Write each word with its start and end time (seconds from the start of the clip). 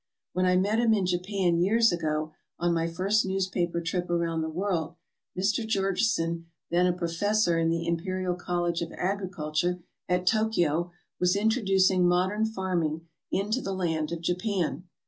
When 0.33 0.47
I 0.47 0.55
met 0.55 0.79
him 0.79 0.95
in 0.95 1.05
Japan 1.05 1.59
years 1.59 1.91
ago 1.91 2.33
on 2.57 2.73
my 2.73 2.87
first 2.87 3.23
newspaper 3.23 3.79
trip 3.81 4.09
around 4.09 4.41
the 4.41 4.49
world, 4.49 4.95
Mr. 5.37 5.63
Georgeson, 5.63 6.47
then 6.71 6.87
a 6.87 6.91
professor 6.91 7.59
in 7.59 7.69
the 7.69 7.85
Imperial 7.85 8.33
College 8.33 8.81
of 8.81 8.91
Agriculture 8.93 9.83
at 10.09 10.25
Tokio, 10.25 10.91
was 11.19 11.35
introducing 11.35 12.07
modern 12.07 12.45
farming 12.45 13.01
into 13.31 13.61
the 13.61 13.73
land 13.75 14.11
of 14.11 14.21
Japan. 14.21 14.85